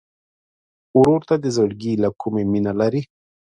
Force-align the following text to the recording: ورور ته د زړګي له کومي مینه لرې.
ورور 0.97 1.21
ته 1.29 1.35
د 1.43 1.45
زړګي 1.55 1.93
له 2.03 2.09
کومي 2.21 2.43
مینه 2.51 2.73
لرې. 2.79 3.01